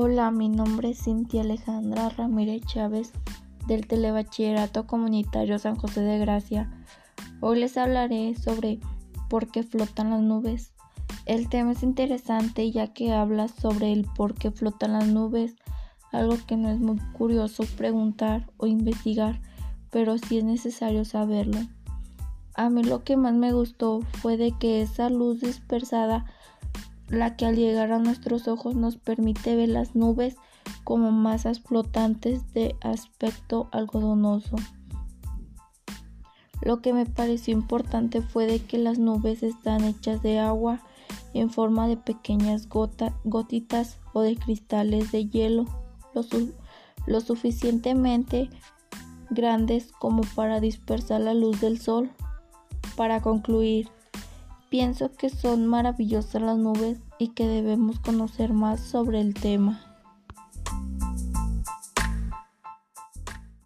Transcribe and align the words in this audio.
Hola, 0.00 0.30
mi 0.30 0.48
nombre 0.48 0.90
es 0.90 1.02
Cintia 1.02 1.40
Alejandra 1.40 2.08
Ramírez 2.10 2.62
Chávez 2.66 3.10
del 3.66 3.88
Telebachillerato 3.88 4.86
Comunitario 4.86 5.58
San 5.58 5.74
José 5.74 6.02
de 6.02 6.20
Gracia. 6.20 6.70
Hoy 7.40 7.58
les 7.58 7.76
hablaré 7.76 8.36
sobre 8.36 8.78
por 9.28 9.50
qué 9.50 9.64
flotan 9.64 10.10
las 10.10 10.20
nubes. 10.20 10.72
El 11.26 11.48
tema 11.48 11.72
es 11.72 11.82
interesante 11.82 12.70
ya 12.70 12.92
que 12.92 13.12
habla 13.12 13.48
sobre 13.48 13.92
el 13.92 14.04
por 14.04 14.34
qué 14.34 14.52
flotan 14.52 14.92
las 14.92 15.08
nubes, 15.08 15.56
algo 16.12 16.36
que 16.46 16.56
no 16.56 16.70
es 16.70 16.78
muy 16.78 17.00
curioso 17.14 17.64
preguntar 17.76 18.48
o 18.56 18.68
investigar, 18.68 19.40
pero 19.90 20.16
sí 20.16 20.38
es 20.38 20.44
necesario 20.44 21.04
saberlo. 21.04 21.58
A 22.54 22.70
mí 22.70 22.84
lo 22.84 23.02
que 23.02 23.16
más 23.16 23.34
me 23.34 23.52
gustó 23.52 24.02
fue 24.22 24.36
de 24.36 24.52
que 24.52 24.80
esa 24.80 25.10
luz 25.10 25.40
dispersada 25.40 26.24
la 27.08 27.36
que 27.36 27.46
al 27.46 27.56
llegar 27.56 27.92
a 27.92 27.98
nuestros 27.98 28.48
ojos 28.48 28.74
nos 28.74 28.96
permite 28.96 29.56
ver 29.56 29.70
las 29.70 29.94
nubes 29.94 30.36
como 30.84 31.10
masas 31.10 31.60
flotantes 31.60 32.52
de 32.52 32.76
aspecto 32.80 33.68
algodonoso. 33.72 34.56
Lo 36.60 36.82
que 36.82 36.92
me 36.92 37.06
pareció 37.06 37.54
importante 37.54 38.20
fue 38.20 38.46
de 38.46 38.60
que 38.60 38.78
las 38.78 38.98
nubes 38.98 39.42
están 39.42 39.84
hechas 39.84 40.22
de 40.22 40.38
agua 40.38 40.80
en 41.32 41.50
forma 41.50 41.86
de 41.86 41.96
pequeñas 41.96 42.68
gotitas 42.68 43.98
o 44.12 44.22
de 44.22 44.36
cristales 44.36 45.12
de 45.12 45.28
hielo, 45.28 45.66
lo, 46.14 46.22
lo 47.06 47.20
suficientemente 47.20 48.50
grandes 49.30 49.92
como 49.92 50.22
para 50.34 50.60
dispersar 50.60 51.20
la 51.20 51.34
luz 51.34 51.60
del 51.60 51.80
sol. 51.80 52.10
Para 52.96 53.20
concluir, 53.20 53.88
Pienso 54.68 55.10
que 55.12 55.30
son 55.30 55.66
maravillosas 55.66 56.42
las 56.42 56.58
nubes 56.58 56.98
y 57.18 57.28
que 57.28 57.46
debemos 57.46 58.00
conocer 58.00 58.52
más 58.52 58.80
sobre 58.80 59.20
el 59.20 59.32
tema. 59.32 59.87